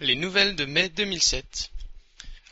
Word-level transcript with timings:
Les 0.00 0.14
nouvelles 0.14 0.54
de 0.54 0.64
mai 0.64 0.88
2007. 0.90 1.72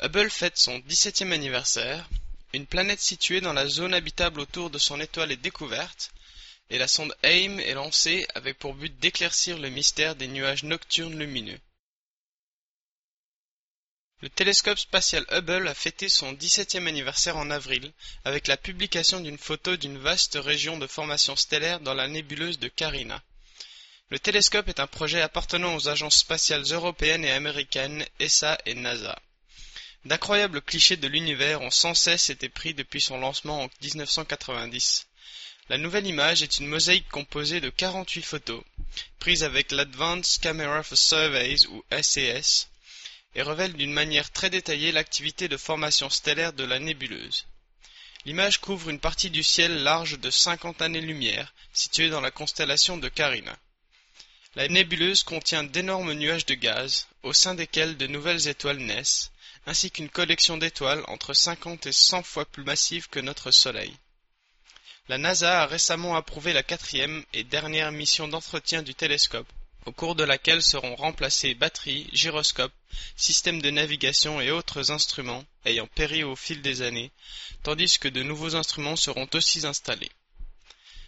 Hubble 0.00 0.30
fête 0.30 0.58
son 0.58 0.80
17e 0.80 1.30
anniversaire, 1.30 2.10
une 2.52 2.66
planète 2.66 2.98
située 2.98 3.40
dans 3.40 3.52
la 3.52 3.68
zone 3.68 3.94
habitable 3.94 4.40
autour 4.40 4.68
de 4.68 4.78
son 4.78 5.00
étoile 5.00 5.30
est 5.30 5.36
découverte, 5.36 6.10
et 6.70 6.78
la 6.78 6.88
sonde 6.88 7.14
AIM 7.22 7.60
est 7.60 7.74
lancée 7.74 8.26
avec 8.34 8.58
pour 8.58 8.74
but 8.74 8.98
d'éclaircir 8.98 9.60
le 9.60 9.68
mystère 9.68 10.16
des 10.16 10.26
nuages 10.26 10.64
nocturnes 10.64 11.16
lumineux. 11.16 11.60
Le 14.22 14.28
télescope 14.28 14.80
spatial 14.80 15.24
Hubble 15.30 15.68
a 15.68 15.74
fêté 15.74 16.08
son 16.08 16.32
17e 16.32 16.88
anniversaire 16.88 17.36
en 17.36 17.52
avril 17.52 17.92
avec 18.24 18.48
la 18.48 18.56
publication 18.56 19.20
d'une 19.20 19.38
photo 19.38 19.76
d'une 19.76 19.98
vaste 19.98 20.34
région 20.34 20.78
de 20.78 20.88
formation 20.88 21.36
stellaire 21.36 21.78
dans 21.78 21.94
la 21.94 22.08
nébuleuse 22.08 22.58
de 22.58 22.66
Carina. 22.66 23.22
Le 24.08 24.20
télescope 24.20 24.68
est 24.68 24.78
un 24.78 24.86
projet 24.86 25.20
appartenant 25.20 25.74
aux 25.74 25.88
agences 25.88 26.18
spatiales 26.18 26.62
européennes 26.70 27.24
et 27.24 27.32
américaines 27.32 28.06
ESA 28.20 28.56
et 28.64 28.74
NASA. 28.74 29.18
D'incroyables 30.04 30.62
clichés 30.62 30.96
de 30.96 31.08
l'univers 31.08 31.60
ont 31.60 31.72
sans 31.72 31.94
cesse 31.94 32.30
été 32.30 32.48
pris 32.48 32.72
depuis 32.72 33.00
son 33.00 33.18
lancement 33.18 33.64
en 33.64 33.70
1990. 33.82 35.08
La 35.68 35.76
nouvelle 35.76 36.06
image 36.06 36.44
est 36.44 36.60
une 36.60 36.68
mosaïque 36.68 37.08
composée 37.08 37.60
de 37.60 37.68
48 37.68 38.22
photos, 38.22 38.62
prises 39.18 39.42
avec 39.42 39.72
l'Advanced 39.72 40.40
Camera 40.40 40.84
for 40.84 40.96
Surveys 40.96 41.66
ou 41.66 41.84
SCS, 41.90 42.68
et 43.34 43.42
révèle 43.42 43.72
d'une 43.72 43.92
manière 43.92 44.30
très 44.30 44.50
détaillée 44.50 44.92
l'activité 44.92 45.48
de 45.48 45.56
formation 45.56 46.10
stellaire 46.10 46.52
de 46.52 46.62
la 46.62 46.78
nébuleuse. 46.78 47.44
L'image 48.24 48.60
couvre 48.60 48.90
une 48.90 49.00
partie 49.00 49.30
du 49.30 49.42
ciel 49.42 49.82
large 49.82 50.20
de 50.20 50.30
50 50.30 50.80
années-lumière, 50.80 51.52
située 51.72 52.08
dans 52.08 52.20
la 52.20 52.30
constellation 52.30 52.98
de 52.98 53.08
Carina. 53.08 53.58
La 54.56 54.68
nébuleuse 54.68 55.22
contient 55.22 55.64
d'énormes 55.64 56.14
nuages 56.14 56.46
de 56.46 56.54
gaz, 56.54 57.08
au 57.22 57.34
sein 57.34 57.54
desquels 57.54 57.98
de 57.98 58.06
nouvelles 58.06 58.48
étoiles 58.48 58.78
naissent, 58.78 59.30
ainsi 59.66 59.90
qu'une 59.90 60.08
collection 60.08 60.56
d'étoiles 60.56 61.04
entre 61.08 61.34
50 61.34 61.84
et 61.84 61.92
100 61.92 62.22
fois 62.22 62.46
plus 62.46 62.64
massive 62.64 63.10
que 63.10 63.20
notre 63.20 63.50
Soleil. 63.50 63.94
La 65.10 65.18
NASA 65.18 65.60
a 65.62 65.66
récemment 65.66 66.16
approuvé 66.16 66.54
la 66.54 66.62
quatrième 66.62 67.22
et 67.34 67.44
dernière 67.44 67.92
mission 67.92 68.28
d'entretien 68.28 68.80
du 68.80 68.94
télescope, 68.94 69.52
au 69.84 69.92
cours 69.92 70.14
de 70.14 70.24
laquelle 70.24 70.62
seront 70.62 70.96
remplacées 70.96 71.54
batteries, 71.54 72.08
gyroscopes, 72.14 72.72
systèmes 73.14 73.60
de 73.60 73.68
navigation 73.68 74.40
et 74.40 74.50
autres 74.50 74.90
instruments 74.90 75.44
ayant 75.66 75.86
péri 75.86 76.24
au 76.24 76.34
fil 76.34 76.62
des 76.62 76.80
années, 76.80 77.10
tandis 77.62 77.98
que 77.98 78.08
de 78.08 78.22
nouveaux 78.22 78.56
instruments 78.56 78.96
seront 78.96 79.28
aussi 79.34 79.66
installés. 79.66 80.10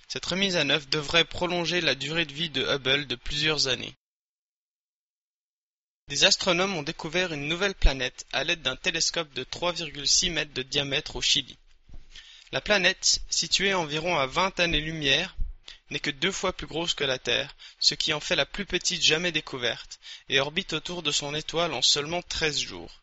Cette 0.08 0.24
remise 0.24 0.56
à 0.56 0.64
neuf 0.64 0.88
devrait 0.88 1.26
prolonger 1.26 1.82
la 1.82 1.94
durée 1.94 2.24
de 2.24 2.32
vie 2.32 2.48
de 2.48 2.64
Hubble 2.64 3.06
de 3.06 3.14
plusieurs 3.14 3.68
années. 3.68 3.94
Des 6.08 6.24
astronomes 6.24 6.74
ont 6.74 6.82
découvert 6.82 7.34
une 7.34 7.46
nouvelle 7.46 7.74
planète 7.74 8.24
à 8.32 8.42
l'aide 8.42 8.62
d'un 8.62 8.76
télescope 8.76 9.30
de 9.34 9.44
3,6 9.44 10.30
mètres 10.30 10.54
de 10.54 10.62
diamètre 10.62 11.16
au 11.16 11.20
Chili. 11.20 11.58
La 12.52 12.62
planète, 12.62 13.20
située 13.28 13.74
environ 13.74 14.16
à 14.16 14.26
20 14.26 14.58
années-lumière, 14.60 15.36
n'est 15.90 16.00
que 16.00 16.10
deux 16.10 16.32
fois 16.32 16.54
plus 16.54 16.66
grosse 16.66 16.94
que 16.94 17.04
la 17.04 17.18
Terre, 17.18 17.54
ce 17.78 17.94
qui 17.94 18.14
en 18.14 18.20
fait 18.20 18.36
la 18.36 18.46
plus 18.46 18.64
petite 18.64 19.02
jamais 19.02 19.32
découverte, 19.32 20.00
et 20.30 20.40
orbite 20.40 20.72
autour 20.72 21.02
de 21.02 21.12
son 21.12 21.34
étoile 21.34 21.74
en 21.74 21.82
seulement 21.82 22.22
13 22.22 22.58
jours. 22.58 23.02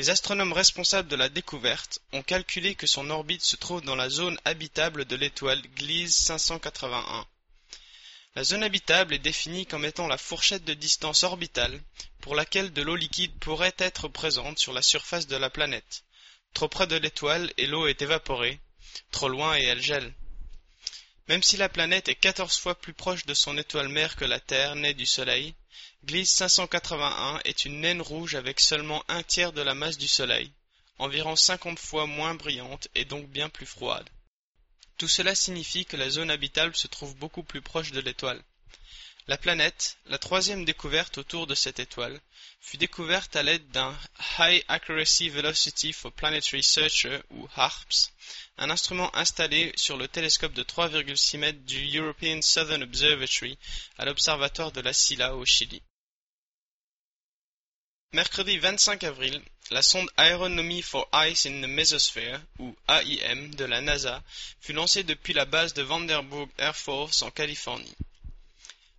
Les 0.00 0.08
astronomes 0.08 0.54
responsables 0.54 1.10
de 1.10 1.16
la 1.16 1.28
découverte 1.28 2.00
ont 2.14 2.22
calculé 2.22 2.74
que 2.74 2.86
son 2.86 3.10
orbite 3.10 3.42
se 3.42 3.56
trouve 3.56 3.82
dans 3.82 3.96
la 3.96 4.08
zone 4.08 4.40
habitable 4.46 5.04
de 5.04 5.14
l'étoile 5.14 5.60
Gliese 5.76 6.14
581. 6.14 7.26
La 8.34 8.42
zone 8.42 8.62
habitable 8.62 9.12
est 9.12 9.18
définie 9.18 9.66
comme 9.66 9.84
étant 9.84 10.06
la 10.06 10.16
fourchette 10.16 10.64
de 10.64 10.72
distance 10.72 11.22
orbitale 11.22 11.78
pour 12.22 12.34
laquelle 12.34 12.72
de 12.72 12.80
l'eau 12.80 12.96
liquide 12.96 13.38
pourrait 13.40 13.74
être 13.76 14.08
présente 14.08 14.58
sur 14.58 14.72
la 14.72 14.80
surface 14.80 15.26
de 15.26 15.36
la 15.36 15.50
planète. 15.50 16.04
Trop 16.54 16.68
près 16.68 16.86
de 16.86 16.96
l'étoile 16.96 17.52
et 17.58 17.66
l'eau 17.66 17.86
est 17.86 18.00
évaporée, 18.00 18.58
trop 19.10 19.28
loin 19.28 19.54
et 19.58 19.64
elle 19.64 19.82
gèle. 19.82 20.14
Même 21.30 21.44
si 21.44 21.56
la 21.56 21.68
planète 21.68 22.08
est 22.08 22.16
14 22.16 22.58
fois 22.58 22.74
plus 22.74 22.92
proche 22.92 23.24
de 23.24 23.34
son 23.34 23.56
étoile 23.56 23.88
mère 23.88 24.16
que 24.16 24.24
la 24.24 24.40
Terre 24.40 24.74
née 24.74 24.94
du 24.94 25.06
Soleil, 25.06 25.54
Gliese 26.02 26.28
581 26.28 27.38
est 27.44 27.64
une 27.64 27.82
naine 27.82 28.02
rouge 28.02 28.34
avec 28.34 28.58
seulement 28.58 29.04
un 29.06 29.22
tiers 29.22 29.52
de 29.52 29.60
la 29.60 29.76
masse 29.76 29.96
du 29.96 30.08
Soleil, 30.08 30.50
environ 30.98 31.36
50 31.36 31.78
fois 31.78 32.06
moins 32.08 32.34
brillante 32.34 32.88
et 32.96 33.04
donc 33.04 33.28
bien 33.28 33.48
plus 33.48 33.64
froide. 33.64 34.10
Tout 34.98 35.06
cela 35.06 35.36
signifie 35.36 35.84
que 35.84 35.96
la 35.96 36.10
zone 36.10 36.32
habitable 36.32 36.74
se 36.74 36.88
trouve 36.88 37.14
beaucoup 37.14 37.44
plus 37.44 37.62
proche 37.62 37.92
de 37.92 38.00
l'étoile. 38.00 38.42
La 39.28 39.38
planète, 39.38 39.98
la 40.06 40.18
troisième 40.18 40.64
découverte 40.64 41.18
autour 41.18 41.46
de 41.46 41.54
cette 41.54 41.78
étoile, 41.78 42.20
fut 42.60 42.76
découverte 42.76 43.36
à 43.36 43.44
l'aide 43.44 43.70
d'un 43.70 43.96
High 44.40 44.64
Accuracy 44.66 45.28
Velocity 45.28 45.92
for 45.92 46.10
Planetary 46.10 46.64
Searcher 46.64 47.20
ou 47.30 47.46
HARPS, 47.54 48.10
un 48.60 48.68
instrument 48.68 49.14
installé 49.16 49.72
sur 49.74 49.96
le 49.96 50.06
télescope 50.06 50.52
de 50.52 50.62
3,6 50.62 51.38
mètres 51.38 51.64
du 51.64 51.98
European 51.98 52.42
Southern 52.42 52.82
Observatory 52.82 53.58
à 53.96 54.04
l'observatoire 54.04 54.70
de 54.70 54.82
la 54.82 54.92
Silla 54.92 55.34
au 55.34 55.46
Chili. 55.46 55.80
Mercredi 58.12 58.58
25 58.58 59.04
avril, 59.04 59.40
la 59.70 59.80
sonde 59.80 60.10
Aeronomy 60.18 60.82
for 60.82 61.08
Ice 61.28 61.46
in 61.46 61.62
the 61.62 61.68
Mesosphere, 61.68 62.40
ou 62.58 62.76
AIM, 62.86 63.54
de 63.54 63.64
la 63.64 63.80
NASA 63.80 64.22
fut 64.60 64.74
lancée 64.74 65.04
depuis 65.04 65.32
la 65.32 65.46
base 65.46 65.72
de 65.72 65.82
Vandenberg 65.82 66.50
Air 66.58 66.76
Force 66.76 67.22
en 67.22 67.30
Californie. 67.30 67.96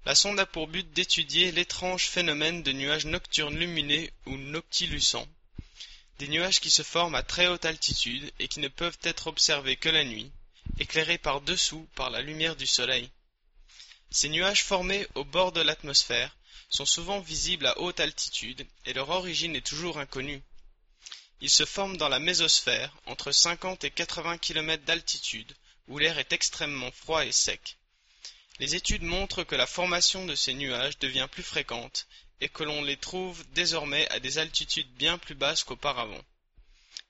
La 0.05 0.15
sonde 0.15 0.39
a 0.39 0.47
pour 0.47 0.67
but 0.67 0.91
d'étudier 0.93 1.51
l'étrange 1.51 2.07
phénomène 2.07 2.63
de 2.63 2.71
nuages 2.71 3.05
nocturnes 3.05 3.59
lumineux 3.59 4.09
ou 4.25 4.37
noctilucents, 4.37 5.27
des 6.21 6.27
nuages 6.27 6.59
qui 6.59 6.69
se 6.69 6.83
forment 6.83 7.15
à 7.15 7.23
très 7.23 7.47
haute 7.47 7.65
altitude 7.65 8.31
et 8.37 8.47
qui 8.47 8.59
ne 8.59 8.67
peuvent 8.67 8.99
être 9.01 9.25
observés 9.25 9.75
que 9.75 9.89
la 9.89 10.03
nuit, 10.03 10.31
éclairés 10.77 11.17
par 11.17 11.41
dessous 11.41 11.89
par 11.95 12.11
la 12.11 12.21
lumière 12.21 12.55
du 12.55 12.67
soleil. 12.67 13.09
Ces 14.11 14.29
nuages 14.29 14.63
formés 14.63 15.07
au 15.15 15.25
bord 15.25 15.51
de 15.51 15.61
l'atmosphère 15.61 16.37
sont 16.69 16.85
souvent 16.85 17.21
visibles 17.21 17.65
à 17.65 17.79
haute 17.79 17.99
altitude 17.99 18.67
et 18.85 18.93
leur 18.93 19.09
origine 19.09 19.55
est 19.55 19.65
toujours 19.65 19.97
inconnue. 19.97 20.43
Ils 21.41 21.49
se 21.49 21.65
forment 21.65 21.97
dans 21.97 22.09
la 22.09 22.19
mésosphère, 22.19 22.95
entre 23.07 23.31
50 23.31 23.83
et 23.85 23.89
80 23.89 24.37
km 24.37 24.83
d'altitude, 24.85 25.55
où 25.87 25.97
l'air 25.97 26.19
est 26.19 26.33
extrêmement 26.33 26.91
froid 26.91 27.25
et 27.25 27.31
sec. 27.31 27.77
Les 28.59 28.75
études 28.75 29.01
montrent 29.01 29.43
que 29.43 29.55
la 29.55 29.65
formation 29.65 30.27
de 30.27 30.35
ces 30.35 30.53
nuages 30.53 30.99
devient 30.99 31.27
plus 31.31 31.41
fréquente 31.41 32.05
et 32.41 32.49
que 32.49 32.63
l'on 32.63 32.83
les 32.83 32.97
trouve 32.97 33.43
désormais 33.53 34.07
à 34.09 34.19
des 34.19 34.37
altitudes 34.37 34.91
bien 34.95 35.17
plus 35.17 35.35
basses 35.35 35.63
qu'auparavant. 35.63 36.21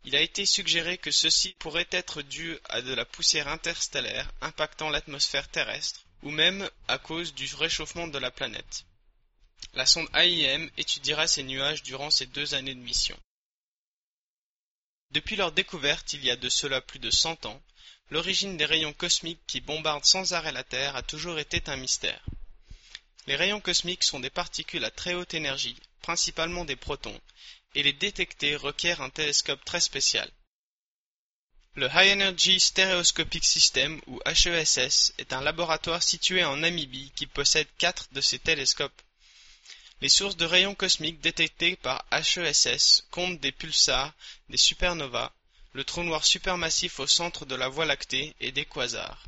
Il 0.03 0.15
a 0.15 0.21
été 0.21 0.45
suggéré 0.45 0.97
que 0.97 1.11
ceci 1.11 1.55
pourrait 1.59 1.87
être 1.91 2.21
dû 2.21 2.57
à 2.69 2.81
de 2.81 2.93
la 2.93 3.05
poussière 3.05 3.47
interstellaire 3.47 4.31
impactant 4.41 4.89
l'atmosphère 4.89 5.47
terrestre, 5.47 6.01
ou 6.23 6.31
même 6.31 6.69
à 6.87 6.97
cause 6.97 7.33
du 7.33 7.53
réchauffement 7.55 8.07
de 8.07 8.17
la 8.17 8.31
planète. 8.31 8.85
La 9.73 9.85
sonde 9.85 10.09
AIM 10.13 10.69
étudiera 10.77 11.27
ces 11.27 11.43
nuages 11.43 11.83
durant 11.83 12.11
ces 12.11 12.25
deux 12.25 12.53
années 12.53 12.75
de 12.75 12.79
mission. 12.79 13.17
Depuis 15.11 15.35
leur 15.35 15.51
découverte 15.51 16.13
il 16.13 16.23
y 16.23 16.31
a 16.31 16.35
de 16.35 16.49
cela 16.49 16.81
plus 16.81 16.99
de 16.99 17.11
cent 17.11 17.45
ans, 17.45 17.61
L'origine 18.11 18.57
des 18.57 18.65
rayons 18.65 18.91
cosmiques 18.91 19.39
qui 19.47 19.61
bombardent 19.61 20.03
sans 20.03 20.33
arrêt 20.33 20.51
la 20.51 20.65
Terre 20.65 20.97
a 20.97 21.01
toujours 21.01 21.39
été 21.39 21.63
un 21.67 21.77
mystère. 21.77 22.21
Les 23.27 23.35
rayons 23.35 23.61
cosmiques 23.61 24.03
sont 24.03 24.19
des 24.19 24.29
particules 24.29 24.83
à 24.83 24.91
très 24.91 25.13
haute 25.13 25.33
énergie, 25.33 25.77
principalement 26.01 26.65
des 26.65 26.75
protons, 26.75 27.19
et 27.75 27.83
les 27.83 27.93
détecter 27.93 28.55
requiert 28.55 29.01
un 29.01 29.09
télescope 29.09 29.63
très 29.63 29.81
spécial. 29.81 30.29
Le 31.75 31.87
High 31.87 32.13
Energy 32.13 32.59
Stereoscopic 32.59 33.45
System, 33.45 34.01
ou 34.07 34.19
HESS, 34.25 35.13
est 35.17 35.31
un 35.31 35.41
laboratoire 35.41 36.03
situé 36.03 36.43
en 36.43 36.57
Namibie 36.57 37.13
qui 37.15 37.27
possède 37.27 37.67
quatre 37.77 38.07
de 38.11 38.19
ces 38.19 38.39
télescopes. 38.39 39.01
Les 40.01 40.09
sources 40.09 40.35
de 40.35 40.45
rayons 40.45 40.75
cosmiques 40.75 41.21
détectées 41.21 41.75
par 41.75 42.03
HESS 42.11 43.03
comptent 43.11 43.39
des 43.39 43.51
pulsars, 43.51 44.13
des 44.49 44.57
supernovas, 44.57 45.31
le 45.73 45.85
trou 45.85 46.03
noir 46.03 46.25
supermassif 46.25 46.99
au 46.99 47.07
centre 47.07 47.45
de 47.45 47.55
la 47.55 47.69
Voie 47.69 47.85
lactée 47.85 48.35
et 48.41 48.51
des 48.51 48.65
quasars. 48.65 49.23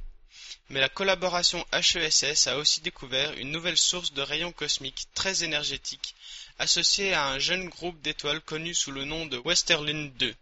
Mais 0.70 0.80
la 0.80 0.90
collaboration 0.90 1.66
HESS 1.74 2.48
a 2.48 2.58
aussi 2.58 2.82
découvert 2.82 3.34
une 3.34 3.52
nouvelle 3.52 3.78
source 3.78 4.14
de 4.14 4.22
rayons 4.22 4.52
cosmiques 4.52 5.08
très 5.14 5.44
énergétiques, 5.44 6.16
associée 6.58 7.14
à 7.14 7.28
un 7.28 7.40
jeune 7.40 7.68
groupe 7.68 8.02
d'étoiles 8.02 8.42
connu 8.42 8.74
sous 8.74 8.92
le 8.92 9.04
nom 9.04 9.26
de 9.26 9.38
Westerlund 9.38 10.16
2. 10.18 10.34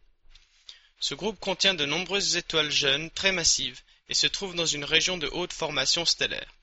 Ce 1.00 1.16
groupe 1.16 1.40
contient 1.40 1.74
de 1.74 1.86
nombreuses 1.86 2.36
étoiles 2.36 2.72
jeunes 2.72 3.10
très 3.10 3.32
massives 3.32 3.82
et 4.10 4.14
se 4.14 4.28
trouve 4.28 4.54
dans 4.54 4.66
une 4.66 4.86
région 4.86 5.18
de 5.18 5.28
haute 5.28 5.54
formation 5.54 6.06
stellaire. 6.06 6.54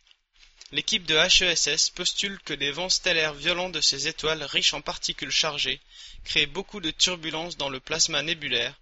L'équipe 0.71 1.07
de 1.07 1.17
HESS 1.17 1.89
postule 1.89 2.39
que 2.41 2.53
les 2.53 2.73
vents 2.73 2.91
stellaires 2.91 3.33
violents 3.33 3.71
de 3.71 3.81
ces 3.81 4.07
étoiles 4.07 4.43
riches 4.43 4.75
en 4.75 4.83
particules 4.83 5.31
chargées 5.31 5.81
créent 6.25 6.45
beaucoup 6.45 6.81
de 6.81 6.91
turbulences 6.91 7.57
dans 7.57 7.71
le 7.71 7.81
plasma 7.81 8.23
nébulaire, 8.23 8.75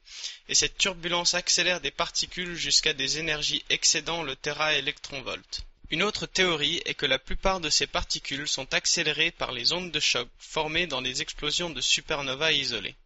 et 0.48 0.56
cette 0.56 0.78
turbulence 0.78 1.34
accélère 1.34 1.80
des 1.80 1.92
particules 1.92 2.56
jusqu'à 2.56 2.92
des 2.92 3.18
énergies 3.18 3.64
excédant 3.70 4.24
le 4.24 4.34
téraélectronvolt. 4.34 5.60
Une 5.90 6.02
autre 6.02 6.26
théorie 6.26 6.82
est 6.86 6.94
que 6.94 7.06
la 7.06 7.20
plupart 7.20 7.60
de 7.60 7.70
ces 7.70 7.86
particules 7.86 8.48
sont 8.48 8.74
accélérées 8.74 9.30
par 9.30 9.52
les 9.52 9.72
ondes 9.72 9.92
de 9.92 10.00
choc 10.00 10.28
formées 10.40 10.88
dans 10.88 11.00
les 11.00 11.22
explosions 11.22 11.70
de 11.70 11.80
supernovae 11.80 12.50
isolées. 12.50 12.96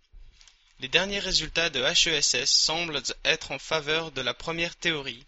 Les 0.79 0.89
derniers 0.89 1.19
résultats 1.19 1.69
de 1.69 1.83
HESS 1.83 2.47
semblent 2.47 3.03
être 3.27 3.53
en 3.53 3.59
faveur 3.59 4.11
de 4.11 4.23
la 4.23 4.33
première 4.33 4.75
théorie, 4.75 5.27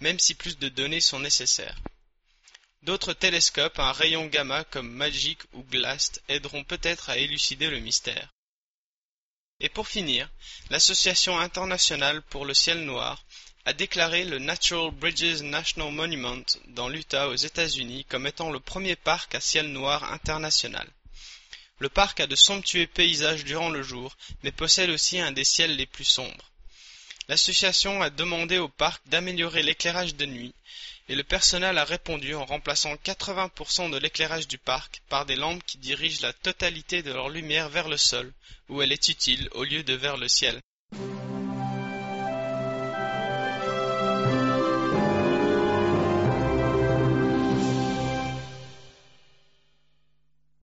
même 0.00 0.18
si 0.18 0.34
plus 0.34 0.58
de 0.58 0.68
données 0.68 1.00
sont 1.00 1.20
nécessaires. 1.20 1.78
D'autres 2.82 3.12
télescopes 3.12 3.78
à 3.78 3.92
rayon 3.92 4.26
gamma 4.26 4.64
comme 4.64 4.90
MAGIC 4.90 5.40
ou 5.52 5.62
GLAST 5.64 6.22
aideront 6.28 6.64
peut-être 6.64 7.10
à 7.10 7.18
élucider 7.18 7.68
le 7.70 7.80
mystère. 7.80 8.32
Et 9.60 9.68
pour 9.68 9.88
finir, 9.88 10.30
l'Association 10.70 11.38
internationale 11.38 12.22
pour 12.22 12.44
le 12.44 12.54
ciel 12.54 12.84
noir 12.84 13.24
a 13.64 13.72
déclaré 13.72 14.24
le 14.24 14.38
Natural 14.38 14.92
Bridges 14.92 15.42
National 15.42 15.92
Monument 15.92 16.44
dans 16.68 16.88
l'Utah 16.88 17.28
aux 17.28 17.34
États-Unis 17.34 18.04
comme 18.04 18.26
étant 18.26 18.50
le 18.50 18.60
premier 18.60 18.94
parc 18.94 19.34
à 19.34 19.40
ciel 19.40 19.66
noir 19.72 20.12
international. 20.12 20.88
Le 21.80 21.88
parc 21.88 22.20
a 22.20 22.26
de 22.26 22.36
somptueux 22.36 22.86
paysages 22.86 23.44
durant 23.44 23.70
le 23.70 23.82
jour, 23.82 24.16
mais 24.42 24.52
possède 24.52 24.90
aussi 24.90 25.18
un 25.20 25.32
des 25.32 25.44
ciels 25.44 25.76
les 25.76 25.86
plus 25.86 26.04
sombres. 26.04 26.50
L'association 27.28 28.00
a 28.00 28.08
demandé 28.08 28.56
au 28.56 28.68
parc 28.68 29.06
d'améliorer 29.08 29.62
l'éclairage 29.62 30.14
de 30.14 30.24
nuit, 30.24 30.54
et 31.10 31.14
le 31.14 31.22
personnel 31.22 31.76
a 31.76 31.84
répondu 31.84 32.34
en 32.34 32.46
remplaçant 32.46 32.94
80% 32.94 33.90
de 33.90 33.98
l'éclairage 33.98 34.48
du 34.48 34.56
parc 34.56 35.02
par 35.10 35.26
des 35.26 35.36
lampes 35.36 35.62
qui 35.66 35.76
dirigent 35.76 36.22
la 36.22 36.32
totalité 36.32 37.02
de 37.02 37.12
leur 37.12 37.28
lumière 37.28 37.68
vers 37.68 37.88
le 37.88 37.98
sol, 37.98 38.32
où 38.70 38.80
elle 38.80 38.92
est 38.92 39.08
utile, 39.08 39.48
au 39.52 39.64
lieu 39.64 39.82
de 39.82 39.92
vers 39.94 40.16
le 40.16 40.28
ciel. 40.28 40.58